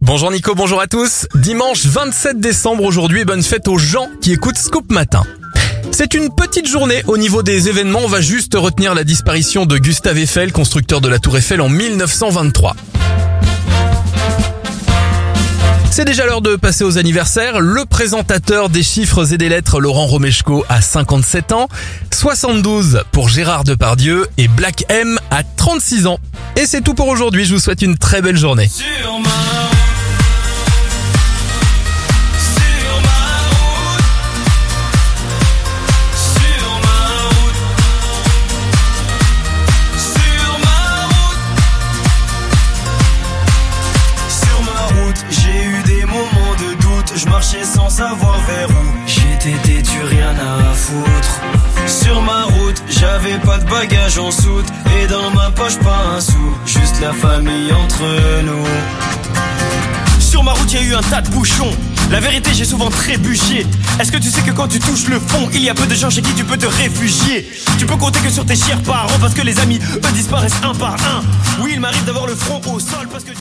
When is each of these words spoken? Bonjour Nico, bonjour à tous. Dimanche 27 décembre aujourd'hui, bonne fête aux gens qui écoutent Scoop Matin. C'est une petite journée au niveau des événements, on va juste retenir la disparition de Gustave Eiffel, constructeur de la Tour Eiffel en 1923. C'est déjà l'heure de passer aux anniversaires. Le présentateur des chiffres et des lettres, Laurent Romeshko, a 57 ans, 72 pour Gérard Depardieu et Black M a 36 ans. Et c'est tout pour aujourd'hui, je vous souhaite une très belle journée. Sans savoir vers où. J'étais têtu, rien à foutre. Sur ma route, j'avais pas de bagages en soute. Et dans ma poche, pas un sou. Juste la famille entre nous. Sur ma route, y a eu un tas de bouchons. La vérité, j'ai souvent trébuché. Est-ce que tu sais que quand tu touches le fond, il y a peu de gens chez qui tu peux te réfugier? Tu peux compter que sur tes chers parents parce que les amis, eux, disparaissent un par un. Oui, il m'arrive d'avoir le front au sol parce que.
Bonjour 0.00 0.30
Nico, 0.30 0.54
bonjour 0.54 0.80
à 0.80 0.86
tous. 0.86 1.26
Dimanche 1.34 1.86
27 1.86 2.38
décembre 2.38 2.84
aujourd'hui, 2.84 3.24
bonne 3.24 3.42
fête 3.42 3.68
aux 3.68 3.78
gens 3.78 4.08
qui 4.20 4.32
écoutent 4.32 4.58
Scoop 4.58 4.90
Matin. 4.92 5.22
C'est 5.92 6.12
une 6.12 6.28
petite 6.34 6.68
journée 6.68 7.02
au 7.06 7.16
niveau 7.16 7.42
des 7.42 7.68
événements, 7.68 8.00
on 8.04 8.08
va 8.08 8.20
juste 8.20 8.54
retenir 8.54 8.94
la 8.94 9.04
disparition 9.04 9.64
de 9.64 9.78
Gustave 9.78 10.18
Eiffel, 10.18 10.52
constructeur 10.52 11.00
de 11.00 11.08
la 11.08 11.18
Tour 11.18 11.38
Eiffel 11.38 11.60
en 11.62 11.70
1923. 11.70 12.76
C'est 15.90 16.04
déjà 16.04 16.26
l'heure 16.26 16.42
de 16.42 16.56
passer 16.56 16.82
aux 16.82 16.98
anniversaires. 16.98 17.60
Le 17.60 17.84
présentateur 17.84 18.68
des 18.68 18.82
chiffres 18.82 19.32
et 19.32 19.38
des 19.38 19.48
lettres, 19.48 19.80
Laurent 19.80 20.06
Romeshko, 20.06 20.64
a 20.68 20.80
57 20.82 21.52
ans, 21.52 21.68
72 22.12 23.02
pour 23.12 23.28
Gérard 23.28 23.62
Depardieu 23.62 24.26
et 24.36 24.48
Black 24.48 24.84
M 24.88 25.20
a 25.30 25.44
36 25.44 26.08
ans. 26.08 26.18
Et 26.56 26.66
c'est 26.66 26.80
tout 26.80 26.94
pour 26.94 27.06
aujourd'hui, 27.06 27.44
je 27.44 27.54
vous 27.54 27.60
souhaite 27.60 27.80
une 27.82 27.96
très 27.96 28.22
belle 28.22 28.36
journée. 28.36 28.68
Sans 47.42 47.88
savoir 47.88 48.38
vers 48.46 48.68
où. 48.70 49.06
J'étais 49.06 49.56
têtu, 49.62 49.98
rien 50.08 50.30
à 50.30 50.72
foutre. 50.74 51.40
Sur 51.86 52.22
ma 52.22 52.44
route, 52.44 52.82
j'avais 52.88 53.38
pas 53.38 53.58
de 53.58 53.68
bagages 53.68 54.18
en 54.18 54.30
soute. 54.30 54.66
Et 55.00 55.06
dans 55.06 55.30
ma 55.30 55.50
poche, 55.50 55.78
pas 55.78 56.16
un 56.16 56.20
sou. 56.20 56.56
Juste 56.64 57.00
la 57.00 57.12
famille 57.12 57.72
entre 57.72 58.02
nous. 58.44 58.64
Sur 60.20 60.42
ma 60.42 60.52
route, 60.52 60.72
y 60.72 60.78
a 60.78 60.82
eu 60.82 60.94
un 60.94 61.02
tas 61.02 61.22
de 61.22 61.30
bouchons. 61.30 61.70
La 62.10 62.20
vérité, 62.20 62.50
j'ai 62.54 62.64
souvent 62.64 62.90
trébuché. 62.90 63.66
Est-ce 63.98 64.12
que 64.12 64.18
tu 64.18 64.30
sais 64.30 64.42
que 64.42 64.50
quand 64.50 64.68
tu 64.68 64.78
touches 64.78 65.08
le 65.08 65.18
fond, 65.18 65.48
il 65.52 65.62
y 65.62 65.70
a 65.70 65.74
peu 65.74 65.86
de 65.86 65.94
gens 65.94 66.10
chez 66.10 66.22
qui 66.22 66.32
tu 66.34 66.44
peux 66.44 66.56
te 66.56 66.66
réfugier? 66.66 67.50
Tu 67.78 67.86
peux 67.86 67.96
compter 67.96 68.20
que 68.20 68.30
sur 68.30 68.44
tes 68.44 68.56
chers 68.56 68.80
parents 68.82 69.18
parce 69.20 69.34
que 69.34 69.42
les 69.42 69.58
amis, 69.60 69.78
eux, 69.94 70.12
disparaissent 70.12 70.60
un 70.62 70.74
par 70.74 70.94
un. 70.94 71.22
Oui, 71.62 71.70
il 71.74 71.80
m'arrive 71.80 72.04
d'avoir 72.04 72.26
le 72.26 72.34
front 72.34 72.60
au 72.72 72.78
sol 72.78 73.08
parce 73.10 73.24
que. 73.24 73.32